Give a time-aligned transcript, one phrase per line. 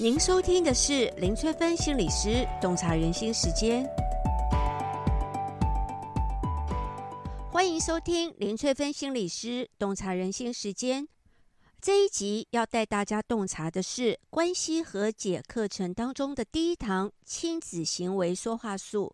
[0.00, 3.84] 您收听的是林翠芬心理师洞察人心时间，
[7.50, 11.08] 欢迎收听林翠芬心理师洞察人心时间。
[11.80, 19.12] 这一集要带大家洞察的是关系和解课程当中的第一堂亲子行为说话术，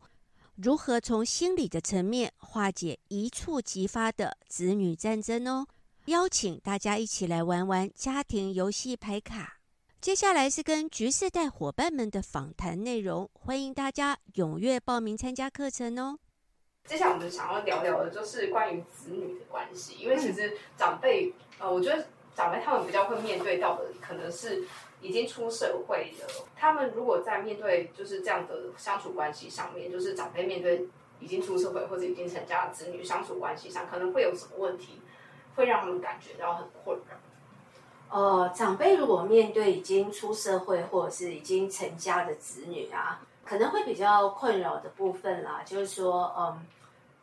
[0.56, 5.66] 如何从心理的层面化解一触即发的子女战争哦。
[6.04, 9.60] 邀请大家一起来玩玩家庭游戏牌卡。
[10.04, 16.18] 接下来是跟局世代伙伴们的访谈内容，欢迎大家踊跃报名参加课程哦。
[16.84, 24.64] 接下来我们想要聊聊的就是关于子女的关系，因为其实长辈，呃，我觉得长辈他们比较会面对到的，可能是
[25.00, 30.86] 已经出社会的，他们如果在面对就是这样的相处关系上面，就是长辈面对
[31.18, 35.00] 已经出社会或者已经成家的子女相处关系上，可能会有什么问题，
[35.54, 37.16] 会让他们感觉到很困扰。
[38.10, 46.64] 呃，长辈如果面对已经出社会或者是已经成家的子女啊，可能会比较困扰的部分啦，就是说，嗯，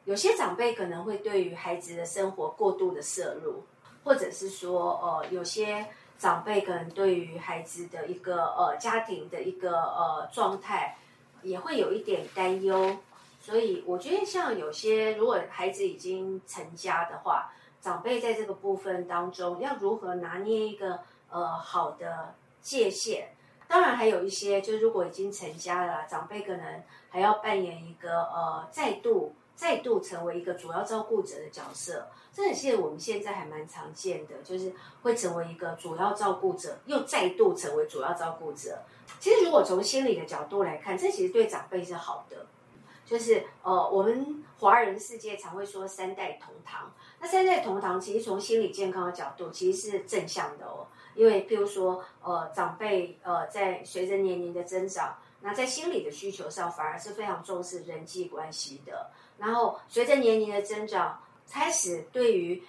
[0.04, 3.64] 有些长辈可能会对于孩子的生活过度的摄入，
[4.04, 5.86] 或者是说，呃，有些
[6.20, 10.98] 长辈可能对于孩子的一个呃家庭的一个呃状态
[11.42, 12.98] 也会有一点担忧，
[13.40, 17.50] 所以我觉得像有些如果孩子已经成家的话。
[17.82, 23.30] 长辈在这个部分当中要如何拿捏一个呃好的界限？
[23.68, 32.08] 当然还有一些，就如果已经成家了，长辈可能还要扮演一个呃再度再度成为一个主要照顾者的角色。
[32.34, 38.80] 这也是我们现在还蛮常见的，就是会成为一个主要照顾者，又再度成为主要照顾者。
[39.20, 42.46] 其实如果从心理的角度来看，这其实对长辈是好的。
[43.06, 46.92] 就是呃，我们华人世界常会说三代同堂。
[47.22, 59.12] 那三代同堂其实从心理健康的角度其实是正向的哦，因为譬如说呃，长辈呃在随着年龄的增长，那在心理的需求上反而是非常重视人际关系的。
[59.38, 62.64] 然后随着年龄的增长，开始对于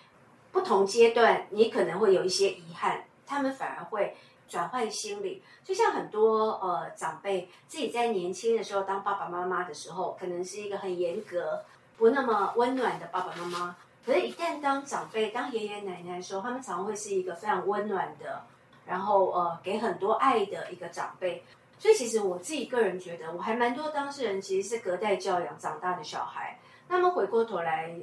[0.52, 4.14] 不同阶段你可能会有一些遗憾，他们反而会。
[4.48, 11.64] 转换心理，就像很多呃长辈自己在年轻的时候当爸爸妈妈的时候，可能是一个很严格、
[11.96, 13.76] 不那么温暖的爸爸妈妈。
[14.04, 18.44] 可是，一旦当长辈、当爷爷奶奶的时候，他们常常会是一个非常温暖的，
[18.86, 21.44] 然后呃给很多爱的一个长辈。
[21.78, 26.58] 所以，其实我自己个人觉得，我还蛮多当事人其实是隔代教养长大的小孩。
[26.88, 27.94] 那么回过头来。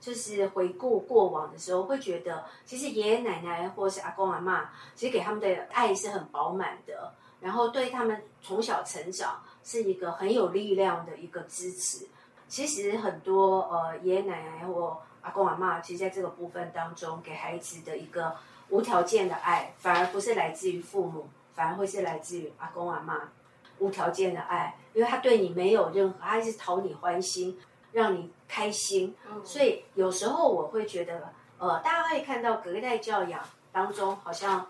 [0.00, 12.06] 就是回顾过往的时候，会觉得其实爷爷奶奶或是阿公阿妈，其实给他们的爱是很饱满的，然后对他们从小成长是一个很有力量的一个支持。
[12.46, 14.96] 其实很多呃爷爷奶奶或
[15.28, 18.34] 阿公阿妈，其实在这个部分当中，给孩子的一个
[18.70, 23.28] 无条件的爱，反而不是来自于父母，反而会是来自于阿公阿妈
[23.78, 27.58] 无条件的爱，因为他对你没有任何，他是讨你欢心。
[27.90, 34.66] 让你开心，所以有时候我会觉得，呃，大家会看到隔代教养当中好像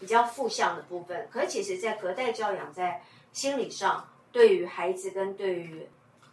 [0.00, 3.00] 比较负向的部分，可是其实，在隔代教养在
[3.32, 5.86] 心理上，对于孩子跟对于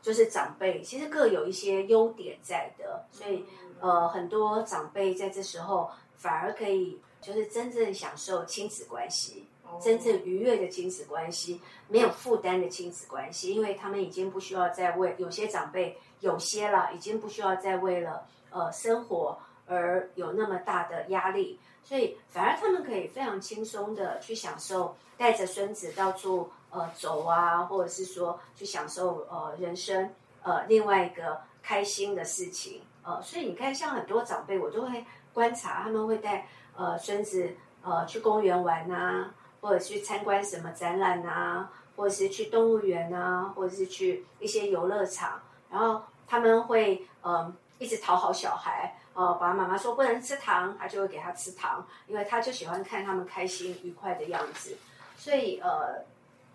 [0.05, 3.43] 就是长辈，其实各有一些优点在的，所以
[3.79, 9.47] 呃，很多长辈在这时候反而可以就是真正享受亲子关系。
[9.81, 30.09] 真正愉悦的亲子关系，没有负担的亲子关系，因为他们已经不需要再为有些长辈，有些了已经不需要再为了呃生活而有那么大的压力，所以反而他们可以非常轻松的去享受带着孙子到处呃走啊，或者是说去享受呃人生
[30.43, 39.33] 呃另外一个开心的事情呃，所以你看像很多长辈，我都会观察他们会带呃孙子呃去公园玩啊。
[39.61, 54.77] 或者去参观什么展览啊，或者是去动物园啊，或者是去一些游乐场，然后他们会嗯一直讨好小孩，呃，爸爸妈妈说不能吃糖，他就会给他吃糖，因为他就喜欢看他们开心愉快的样子。
[55.17, 56.05] 所以呃，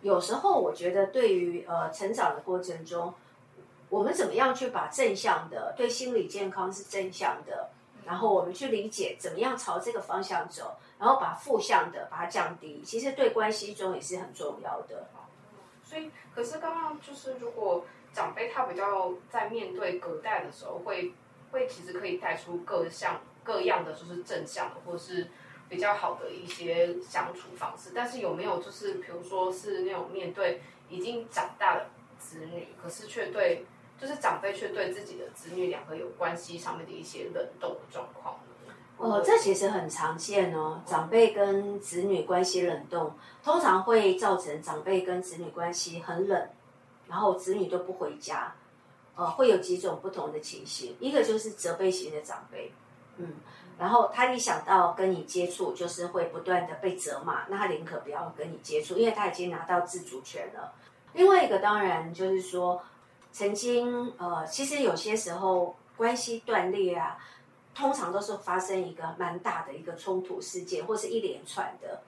[0.02, 3.12] 有时候我觉得对于呃成长的过程中，
[3.88, 7.70] 我们怎么样去把正向的对心理健康是正向的，
[8.04, 10.76] 然后我们去理解怎么样朝这个方向走。
[10.98, 15.08] 然后把负向的把它降低，其实对关系中也是很重要的。
[15.82, 21.14] 所以，可是刚刚就是，如果长辈他比较在面对隔代的时候，会
[21.50, 25.28] 会其实可以带出各项各样的就是正向的，或是
[25.70, 27.92] 比较好的一些相处方式。
[27.94, 31.86] 但是有没有就是，比如说是那种面对已经长大的
[32.18, 33.64] 子女，可是却对
[33.98, 38.38] 就是长辈却对自己的子女两个有关系上面的一些冷冻的状况？
[38.98, 40.82] 哦，这其实很常见哦。
[40.84, 46.48] 长辈跟子女关系冷冻，通常会造成长辈跟子女关系很冷，
[47.08, 48.54] 然后子女都不回家。
[49.16, 52.72] 呃，会有几种不同的情形，一个就是责备型的长辈，
[53.18, 53.34] 嗯，
[53.80, 60.72] 然后他一想到跟你接触，就是会不断的被责骂，那他宁可不要跟你接触，因为他已经拿到自主权了。
[61.14, 62.80] 另外一个当然就是说，
[63.32, 67.18] 曾经呃，其实有些时候关系断裂啊。
[67.72, 72.02] 通常都是发生一个蛮大的一个冲突事件，或是一连串的，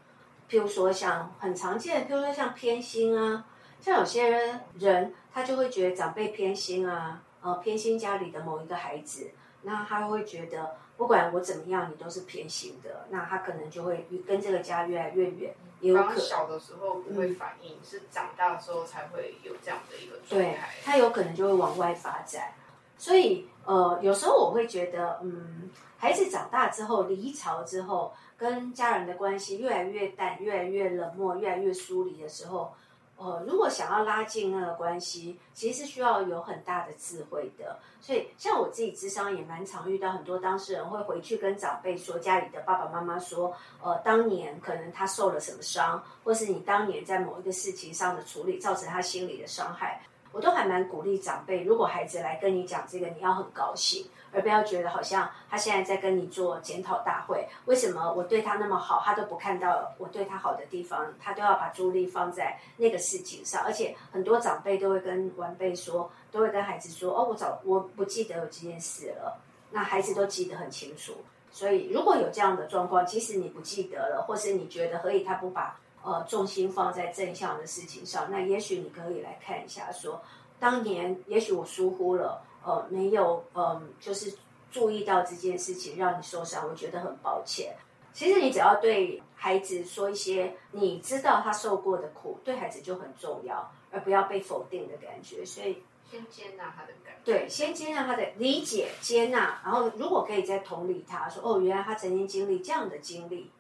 [0.51, 3.47] 譬如说像很常见，譬如说像偏心啊，
[3.81, 9.31] 像有些人他就会觉得长辈偏心啊，呃，偏心家里的某一个孩子，
[9.63, 15.55] 那他会觉得不管我怎么样，你都是偏心的，那他可能就会跟这个家越来越远。
[15.81, 20.51] 也有可能小的时候不会反应，是长大之后才会有这样的一个状态。
[20.51, 22.53] 对，他有可能就会往外发展。
[22.97, 25.69] 所以，呃，有时候我会觉得，嗯，
[25.99, 32.73] 孩子长大之后离巢之后，跟家人的关系越来越淡，越来越冷漠，越来越疏离的时候，
[33.23, 37.79] 呃，如果想要拉近那个关系，其实是需要有很大的智慧的。
[38.01, 50.03] 所以，像我自己智商也蛮常遇到很多当事人会回去跟长辈说，家里的爸爸妈妈说，呃，当年可能他受了什么伤，或是你当年在某一个事情上的处理造成他心理的伤害。
[50.33, 57.47] 我都还蛮鼓励长辈，如果孩子来跟你讲这个，你要很高兴，而不要觉得好像他现在在跟你做检讨大会。
[57.67, 63.63] 为什么我对他那么好，他都不看到我对他好的地方，他都要把注意力放在那个事情上？
[63.65, 69.39] 而且很多长辈都会跟晚辈说，都会跟孩子说：“哦，我早我不记得有这件事了。”
[69.71, 71.13] 那孩子都记得很清楚。
[71.51, 75.79] 所以如果有这样的状况，即使你不记得了，或是你觉得何以他不把。
[76.05, 80.23] 呃，重心放在正向的事情上，那也许你可以来看一下说，说
[80.59, 84.35] 当年也许我疏忽了，呃，没有，嗯、呃，就是
[84.71, 87.75] 注意到这件事情让你受伤，我觉得很抱歉。
[88.13, 95.45] 其实你只要对孩子说一些你知道他受过的苦，对孩子就很重要，而不要被否定的感觉。
[95.45, 103.51] 所以先接纳他的感觉，对，先接纳他的理解、接纳，然后如果可以再同理他说，哦，原来他曾经经历这样的经历。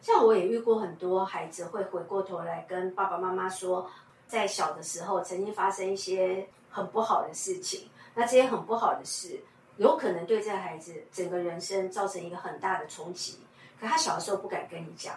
[0.00, 3.90] 像我也遇过很多孩子会回过头来跟爸爸妈妈说，
[4.26, 7.88] 在小的时候曾经发生一些很不好的事情。
[8.14, 9.40] 那这些很不好的事，
[9.76, 13.38] 有可能对这个孩子整个人生造成一个很大的冲击。
[13.80, 15.14] 可他小的时候不敢跟你讲，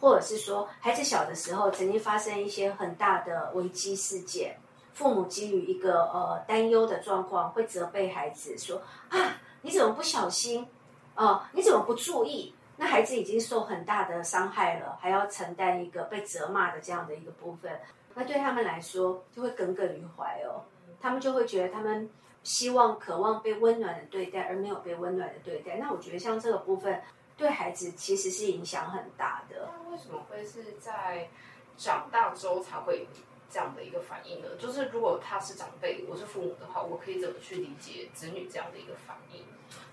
[0.00, 4.56] 或者是说孩子小的时候曾经发生一些很大的危机事件，
[4.94, 10.66] 父母基于一个呃担忧的状况，会责备孩子说啊，你怎么不小心？
[11.14, 12.54] 哦、你怎么不注意？
[12.80, 17.78] 那孩子已经受很大的伤害了，还要承担一个被责骂的这样的一个部分，
[18.14, 20.62] 那对他们来说就会耿耿于怀哦。
[21.00, 22.08] 他们就会觉得他们
[22.44, 25.76] 希望、渴望被温暖的对待，而没有被温暖的对待。
[25.76, 27.02] 那我觉得像这个部分，
[27.36, 29.68] 对孩子其实是影响很大的。
[29.84, 31.28] 那为什么会是在
[31.76, 33.08] 长大之后才会
[33.50, 34.48] 这样的一个反应呢？
[34.58, 39.42] 就是如果他是长辈，我是父母的话，我可以怎么去理解子女这样的一个反应？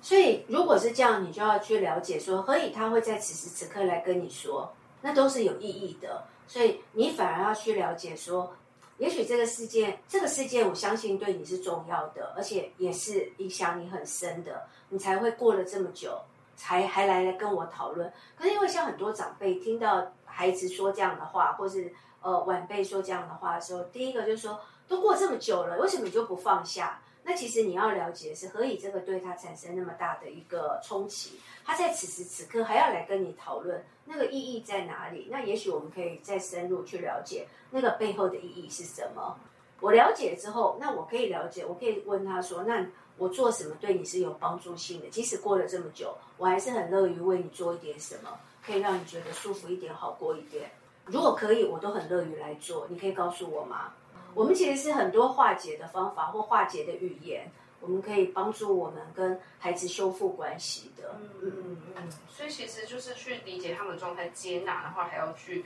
[0.01, 4.71] 所以，如果是这样，你就要去了解说，何以他会在此时此刻来跟你说，
[5.01, 6.25] 那都是有意义的。
[6.47, 8.55] 所以，你反而要去了解说，
[8.99, 16.17] 也许这个事件，这个事件，我相信对你是重要的，而且也是影响你很深的，你才会过了这么久，
[16.55, 18.11] 才还来来跟我讨论。
[18.37, 21.91] 可是，因为像很多长辈听到孩子说这样的话，或是
[22.25, 26.99] 呃晚辈说这样的话的时候，第一个就是说，都过这么久了，为什么你就不放下？
[27.23, 31.39] 那其实你要了解是，何以这个对他产生那么大的一个冲击？
[31.63, 35.27] 他在此时此刻还要来跟你讨论，那个意义在哪里？
[35.29, 39.37] 那也许我们可以再深入去了解那个背后的意义是什么。
[39.79, 42.83] 我了解之后，那我可以了解，我可以问他说：“那
[43.17, 45.09] 我做什么对你是有帮助性的？
[45.09, 48.29] 即使过了这么久，我还是很乐于为你做一点什么，
[48.65, 50.71] 可以让你觉得舒服一点、好过一点。
[51.05, 52.87] 如果可以，我都很乐于来做。
[52.89, 53.93] 你可以告诉我吗？”
[54.35, 61.15] 我们其实是很多化解的方法或化解的语言，我们可以帮助我们跟孩子修复关系的。
[61.21, 62.09] 嗯嗯嗯嗯。
[62.27, 65.63] 所以其实就是去理解他们的状态，接纳的话，还要去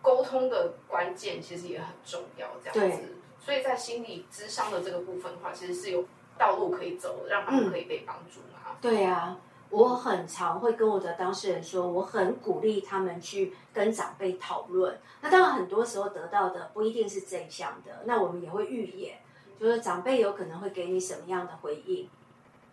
[0.00, 2.48] 沟通的关键，其实也很重要。
[2.64, 3.02] 这样子。
[3.38, 6.04] 所以在心理智商的这个部分的话，其实是有
[6.36, 8.76] 道路可以走，让他们可以被帮助嘛。
[8.80, 9.36] 对呀。
[9.72, 14.98] 我很常会跟我的当事人说，我很鼓励他们去跟长辈讨论。
[15.22, 18.02] 那当然，很多时候得到的不一定是正向的。
[18.04, 19.18] 那我们也会预演，
[19.58, 22.06] 就是长辈有可能会给你什么样的回应。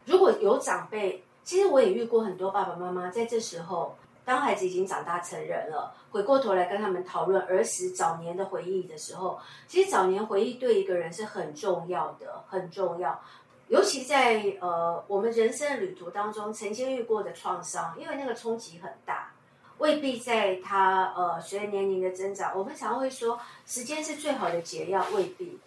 [0.06, 13.22] 如果有长辈，其实我也遇过很多爸爸妈妈，在这时候，当孩子已经长大成人了，回过头来跟他们讨论儿时早年的回忆的时候，其实早年回忆对一个人是很重要的，很重要。
[13.70, 19.32] 尤其在呃我们人生的旅途当中，曾经遇过的创伤，因为那个冲击很大，
[19.78, 25.60] 未必在他呃随着年龄的增长，我们常会说时间是最好的解药，未必，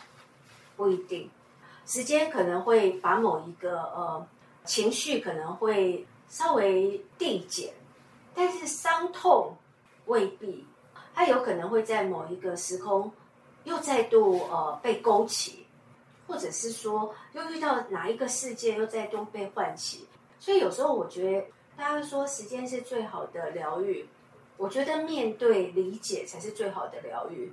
[0.76, 1.30] 不一定，
[1.86, 4.26] 时间可能会把某一个呃
[4.64, 7.72] 情绪可能会稍微递减，
[8.34, 9.56] 但是伤痛
[10.06, 10.66] 未必，
[11.14, 13.12] 它有可能会在某一个时空
[13.62, 15.61] 又再度呃被勾起。
[16.32, 20.08] 或者是说，又遇到哪一个事件，又再度被唤起，
[20.40, 21.46] 所以有时候我觉得，
[21.76, 24.08] 大家说时间是最好的疗愈，
[24.56, 27.52] 我觉得面对理解才是最好的疗愈。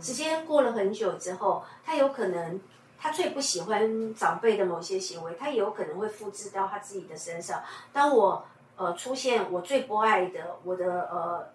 [0.00, 2.60] 时间过了很久之后，他有可能，
[2.98, 7.62] 他最不喜欢长辈的某些行为，他也有可能会复制到他自己的身上。
[7.92, 8.44] 当我
[8.76, 11.46] 呃出现我最不爱的，我的呃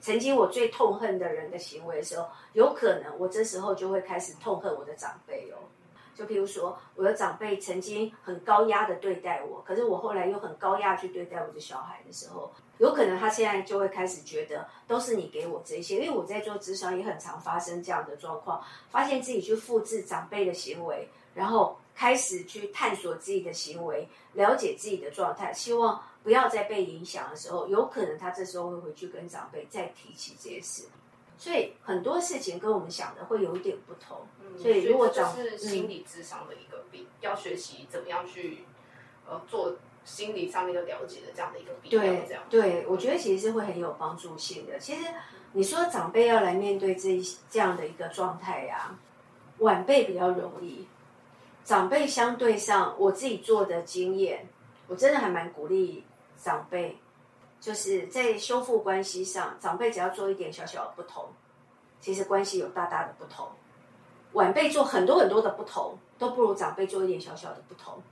[0.00, 5.56] 曾经我最痛恨的人的行为的时候，有可能我这时候就会开始痛恨我的长辈哦。
[6.14, 30.84] 就譬如说，我的长辈曾经很高压的对待我，可是我后来又很高压去对待我的小孩的时候，有可能他现在就会开始觉得都是你给我这些，因为我在做咨商也很常发生这样的状况，发现自己去复制长辈的行为，然后开始去探索自己的行为，了解自己的状态，希望不要再被影响的时候，有可能他这时候会回去跟长辈再提起这些事。
[31.44, 34.26] 所以很多事情跟我们想的会有一点不同。
[34.40, 38.64] 嗯、所以如果讲是心理智商的一个病，嗯、要学习怎么样去
[39.28, 39.74] 呃做
[40.06, 41.90] 心理上面的了解的这样的一个病。
[41.90, 44.78] 对，这样对，我觉得其实是会很有帮助性的。
[44.78, 45.04] 其实
[45.52, 47.20] 你说长辈要来面对这
[47.50, 48.98] 这样的一个状态呀，
[49.58, 50.88] 晚辈比较容易。
[51.62, 54.48] 长辈相对上，我自己做的经验，
[54.86, 56.04] 我真的还蛮鼓励
[56.38, 56.96] 长辈。
[57.64, 61.24] 就是在修复关系上，长辈只要做一点小小的不同，
[61.98, 63.48] 其实关系有大大的不同。
[64.34, 68.02] 晚辈做很多很多的不同，都不如长辈做一点小小的不同。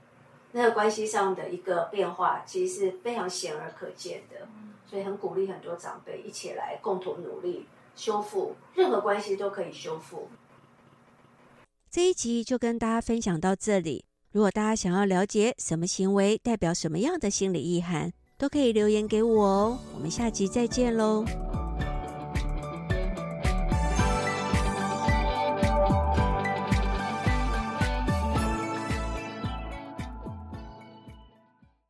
[0.53, 4.47] 那个关系上的一个变化，其实是非常显而可见的。
[4.89, 10.29] 所以很鼓励很多长辈一起来共同努力修复，任何关系都可以修复。
[11.91, 14.05] 这一集就跟大家分享到这里。
[14.31, 18.11] 如果大家想要了解什么行为代表什么样的心理意涵，
[18.43, 21.23] 都可以留言给我哦，我们下集再见喽。